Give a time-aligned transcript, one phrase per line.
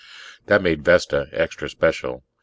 [0.47, 2.23] That made Vesta extra special.